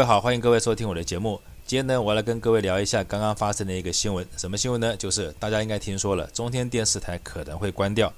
[0.00, 1.38] 各位好，欢迎各位收听我的节目。
[1.66, 4.26] 今天呢，我来跟各位聊一下刚刚发生的一个新闻。
[4.34, 4.96] 什么新闻呢？
[4.96, 8.10] 就是大家应该听说了，中天电视台可能会关掉。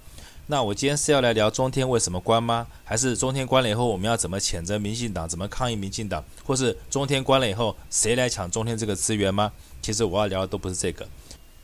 [0.47, 2.69] 那我今天是要来聊中天为什么关吗？
[2.85, 9.51] 还是中天关了以后，我们要怎么谴责民进党，怎么抗议民进党，或是中天关了以后，谁来抢中天这个资源吗？
[9.83, 11.05] 其实我要聊的都不是这个。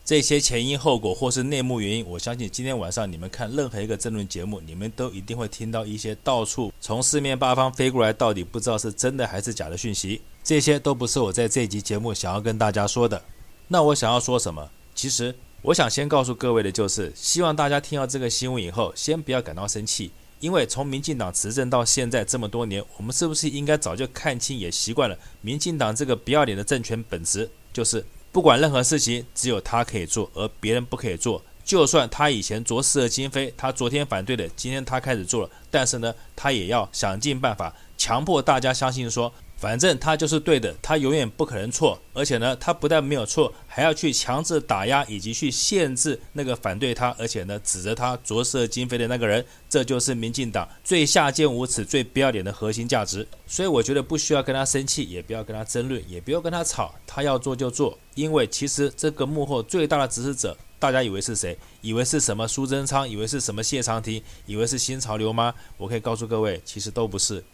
[0.09, 10.23] 这些前因后果或是内幕原因，我相信今天晚上你们看任何一个政论节目，你们都一定会听到一些到处从四面八方飞过来，到底不知道是真的还是假的讯息。
[10.43, 13.23] 这些都不是我在这一集节目想要跟大家说的。
[13.67, 14.71] 那我想要说什么？
[14.95, 28.03] 其实我想先告诉各位的就是，希望大家听到这个新闻以后，先不要感到生气，因为从民进党执政到现在这么多年，我们是不是应该早就看清也习惯了民进党这个不要脸的政权本质，就是。
[28.31, 31.43] 不管任何事情，只有他可以做，而别人不可以做。
[31.65, 39.33] 就算他以前着实的经非，他昨天反对的，今天他开始做了，但是呢，他也要想尽办法强迫大家相信说。
[39.59, 42.01] 反正他就是对的，他永远不可能错。
[42.15, 49.45] 而且呢，他不但没有错，还要去强制打压以及去限制那个反对他，而且呢，指责他昨是今非的那个人。
[49.69, 53.27] 这就是民进党最下贱无耻、最不要脸的核心价值。
[53.47, 56.95] 所以我觉得不需要跟他生气，也不要跟他争论，也不要跟他吵。
[57.07, 61.59] 他要做就做，因为其实这个幕后最大的指使者，大家以为是谁？
[61.83, 63.07] 以为是什么苏贞昌？
[63.07, 64.23] 以为是什么谢长廷？
[64.47, 65.55] 以为是新潮流吗？
[65.77, 67.45] 我可以告诉各位，其实都不是。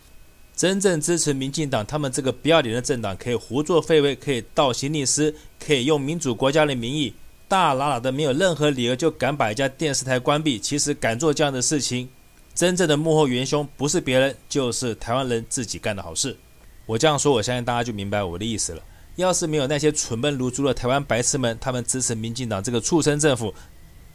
[0.56, 7.12] 真正支持民进党，他们这个不要脸的政党，可以胡作非为，可以倒行逆施，可以用民主国家的名义，
[7.48, 10.58] 大喇喇的没有任何理由就敢把一家电视台关闭。
[10.58, 12.08] 其实敢做这样的事情，
[12.54, 16.36] 真正的幕后元凶不是别人，就是台湾人自己干的好事。
[16.86, 18.82] 我这样说，我相信大家就明白我的意思了。
[19.16, 23.52] 要是没有那些蠢笨如猪的台湾白痴们，他们支持民进党这个畜生政府。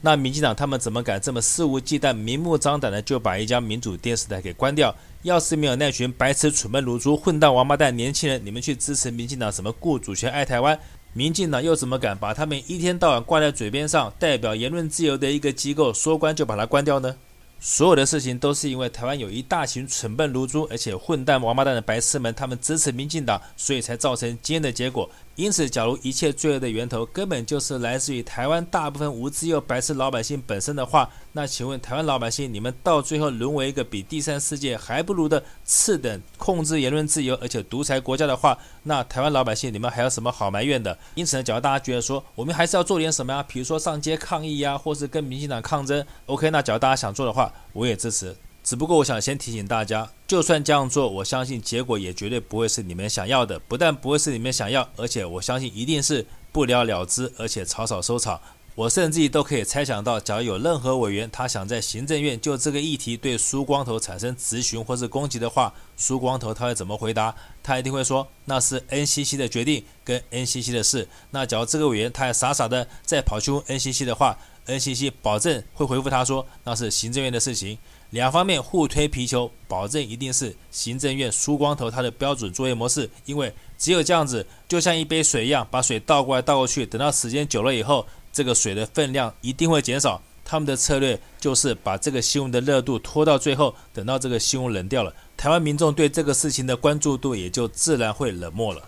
[0.02, 4.96] 那民进党他们怎么敢这么肆无忌惮、明目张胆的就把一家民主电视台给关掉？
[5.24, 10.80] 要是没有那群白痴、蠢笨如猪、混蛋、王八蛋年轻人，你们去支持民进党什么顾主权、爱台湾？
[11.12, 17.16] 民进党又怎么敢把他们一天到晚挂在嘴边上、代表言论自由的一个机构说关就把它关掉呢？
[17.60, 25.10] 所有的事情都是因为台湾有一大群蠢笨如猪，而且混蛋王八蛋的白痴们，他们支持民进党，所以才造成今天的结果。
[25.40, 40.98] 因此，假如一切罪恶的源头根本就是来自于台湾大部分无知又白痴老百姓本身的话，那请问台湾老百姓，你们到最后沦为一个比第三世界还不如的次等控制言论自由而且独裁国家的话，那台湾老百姓你们还有什么好埋怨的？
[41.16, 48.36] 因此呢，假如大家觉得说我们还是要做点什么呀，比如说上街抗议呀，或是跟民进党抗争，OK，那假如大家想做的话，我也支持。
[48.70, 53.58] 只不过我想先提醒大家，就算这样做，我相信结果也绝对不会是你们想要的。
[53.62, 58.40] 不但不会是你们想要，而且我相信一定是不了了之，而且草草收场。
[58.76, 67.34] 我甚至都可以猜想到，假如有任何委员他想在行政院就这个议题对苏光头产生质询或是攻击的话，苏光头他会怎么回答？
[67.64, 71.08] 他一定会说那是 NCC 的决定跟 NCC 的事。
[71.32, 74.38] 那假如这个委员他还傻傻的再跑去问 NCC 的话
[74.68, 77.76] ，NCC 保证会回复他说那是行政院的事情。
[78.12, 83.08] 两方面互推皮球，保证一定是行政院输光头他的标准作业模式。
[83.26, 90.20] 因为只有这样子，就像一杯水一样，把水倒过来倒过去，等到时间久了以后，这个水的分量一定会减少。
[90.44, 98.82] 他们的策略就是把这个新闻的热度拖到最后，等到这个新闻冷掉了，台湾民众对这个事情的关注度也就自然会冷漠了。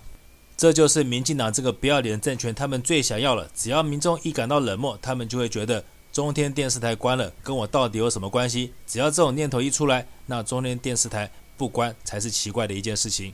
[0.58, 3.48] 这就是民进党这个不要脸的政权，他们最想要了。
[3.54, 5.84] 只要民众一感到冷漠，他们就会觉得。
[6.12, 8.74] 中天电视台关了，跟我到底有什么关系？
[8.86, 13.34] 只要这种念头一出来，那中天电视台不关才是奇怪的一件事情。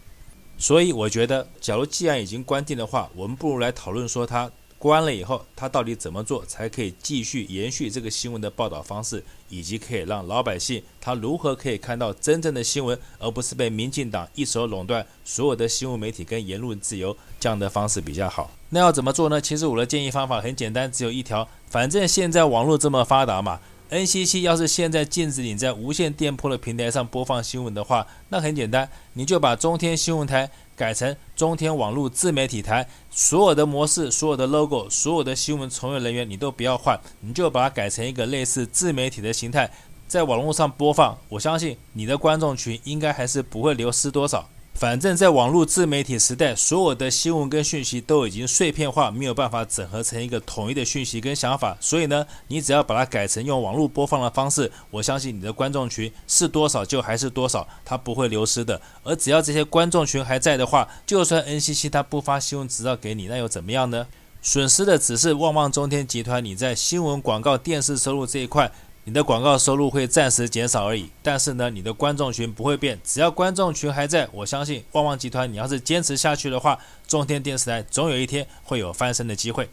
[0.58, 4.52] 所以我觉得，假如既然已经关定的话，我们不如来讨论说它。
[4.80, 18.52] 关了以后，他到底怎么做才可以继续延续这个新闻的报道方式，以及可以让老百姓他如何可以看到真正的新闻，而不是被民进党一手垄断所有的新闻媒体跟言论自由这样的方式比较好？
[18.70, 19.42] 那要怎么做呢？
[19.42, 23.60] 其实我的建议方法很简单，只有一条，反正现在网络这么发达嘛。
[23.90, 39.70] NCC 要是现在禁止你在无线电波的平台上播放新闻的话，那很简单，你就把中天新闻台改成中天网络自媒体台，所有的模式、所有的 logo、所有的新闻从业人员你都不要换，你就把它改成一个类似自媒体的形态，
[40.08, 41.18] 在网络上播放。
[41.30, 44.48] 我相信你的观众群应该还是不会流失多少。
[44.78, 51.76] 反正，在网络自媒体时代，所有的新闻跟讯息都已经碎片化，没有办法整合成一个统一的讯息跟想法。
[51.82, 58.80] 所以呢，你只要把它改成用网络播放的方式，我相信你的观众群是多少就还是多少，它不会流失的。
[59.02, 64.06] 而只要这些观众群还在的话，就算 NCC 它不发新闻执照给你，那又怎么样呢？
[64.44, 68.72] 损失的只是旺旺中天集团你在新闻广告电视收入这一块。
[69.08, 71.10] 你的广告收入会暂时减少而已。
[71.24, 76.78] 但是呢，你的观众群不会变，只要观众群还在，我相信旺旺集团，你要是坚持下去的话，
[77.08, 79.70] 中天电视台总有一天会有翻身的机会。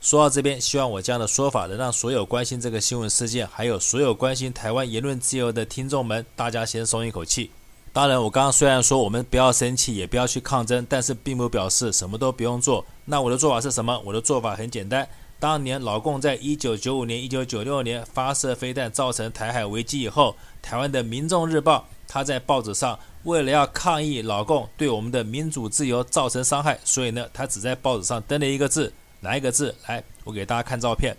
[0.00, 7.52] 说到这边，希望我这样的说法能让所有关心这个新闻事件，还有所有关心台湾言论自由的听众们，大家先松一口气。
[7.92, 12.84] 当然，我刚刚虽然说我们不要生气，也不要去抗争，但是并不表示什么都不用做。
[13.04, 14.02] 那我的做法是什么？
[14.04, 15.08] 我的做法很简单。
[15.44, 28.90] 当年老共在一九九五年、一九九六年发射飞弹，造成台海危机以后，台湾的《民众日报》他在报纸上为了要抗议老共对我们的民主自由造成伤害，所以呢，他只在报纸上登了一个字。
[29.20, 29.74] 哪一个字？
[29.86, 31.14] 来，我给大家看照片，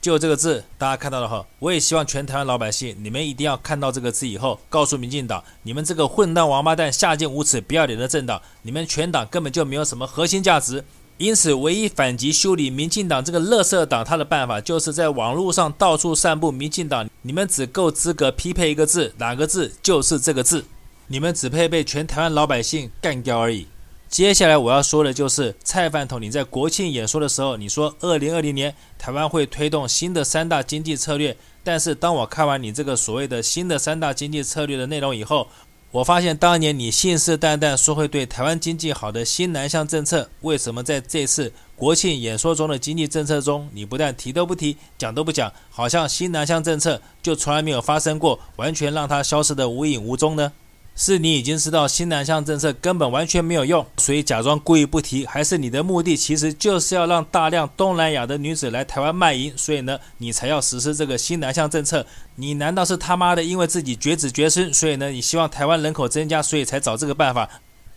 [0.00, 1.44] 就这个字，大家看到了哈。
[1.58, 10.84] 我也希望全台湾老百姓，你们一定要看到这个字以后，告诉民进党，你们这个混蛋王八蛋、下贱无耻、不要脸的政党，你们全党根本就没有什么核心价值。
[11.20, 17.06] 因此，唯一反击修理民进党这个垃圾党，他的办法就是在网络上到处散布民进党。
[17.20, 19.70] 你们只够资格匹配一个字，哪个字？
[19.82, 20.64] 就是这个字。
[21.08, 23.66] 你们只配被全台湾老百姓干掉而已。
[24.08, 35.46] 接下来我要说的就是蔡饭桶，你在国庆演说的时候，你说二零二零年台湾会推动新的三大经济策略，但是当我看完你这个所谓的新的三大经济策略的内容以后，
[35.92, 50.52] 我发现当年你信誓旦旦说会对台湾经济好的新南向政策，为什么在这次国庆演说中的经济政策中，你不但提都不提，讲都不讲，好像新南向政策就从来没有发生过，完全让它消失得无影无踪呢？
[50.96, 62.04] 是你已经知道新南向政策根本完全没有用，所以假装故意不提，还是你的目的其实就是要让大量东南亚的女子来台湾卖淫，所以呢，你才要实施这个新南向政策？
[62.34, 67.48] 你难道是他妈的因为自己绝子绝孙，所以呢，你希望台湾人口增加，所以才找这个办法？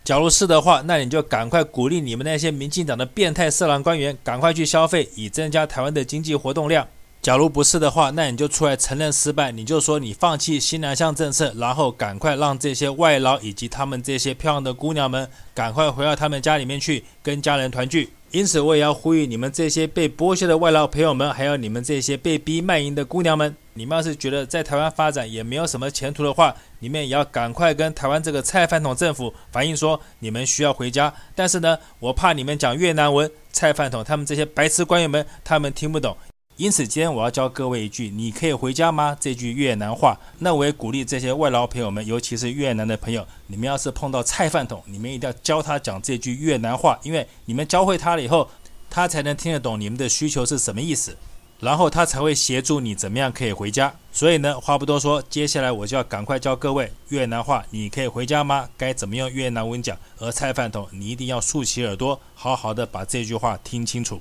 [0.02, 6.86] 假如是的话，那你就赶快鼓励你们那些民进党的变态色狼官员赶快去消费，以增加台湾的经济活动量。
[7.24, 18.10] 假如不是的话，那你就出来承认失败，你就说你放弃新南向政策，然后赶快让这些外劳以及他们这些漂亮的姑娘们赶快回到他们家里面去跟家人团聚。
[18.30, 31.10] 因此，我也要呼吁你们这些被剥削的外劳朋友们，还有你们这些被逼卖淫的姑娘们，你们要是觉得在台湾发展也没有什么前途的话，你们也要赶快跟台湾这个蔡饭桶政府反映说你们需要回家。
[31.34, 36.14] 但是呢，我怕你们讲越南文，蔡饭桶他们这些白痴官员们他们听不懂。
[36.56, 40.16] 因此，今天我要教各位一句“你可以回家吗”这句越南话。
[40.38, 48.48] 那我也鼓励这些外劳朋友们，尤其是越南的朋友，你们要是碰到菜饭桶，你们一定要教他讲这句越南话，因为你们教会他了以后，
[48.88, 51.16] 他才能听得懂你们的需求是什么意思，
[51.58, 53.92] 然后他才会协助你怎么样可以回家。
[54.12, 57.64] 所以呢，话不多说，接下来我就要赶快教各位越南话。
[57.70, 58.68] 你可以回家吗？
[58.76, 59.98] 该怎么用越南文讲？
[60.20, 64.20] 而菜饭桶，你一定要竖起耳朵，好好的把这句话听清楚。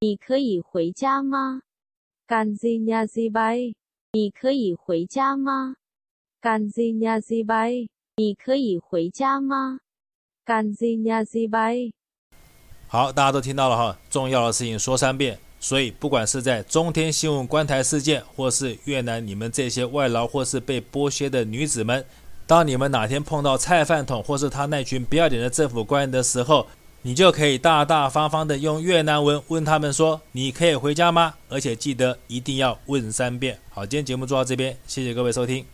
[0.00, 1.62] 你可以回家吗？
[2.24, 3.74] 干 gì nhà gì vậy？
[4.12, 5.74] 你可以回家吗？
[6.40, 7.88] 干 gì nhà gì vậy？
[8.16, 9.80] 你可以回家吗？
[10.44, 11.90] 干 gì nhà gì vậy？
[12.86, 15.36] 好，大家都听到了哈，重要的事情说三遍。
[15.58, 22.06] 所以，不管是在中天新闻关台事件，或是越南你们这些外劳或是被剥削的女子们，
[22.46, 26.68] 当你们哪天碰到菜饭桶或是他那群不要脸的政府官员的时候，
[27.08, 33.58] 你就可以大大方方的用越南文问他们说：“你可以回家吗？”而且记得一定要问三遍。
[33.70, 35.64] 好，今天节目做到这边，谢谢各位收听。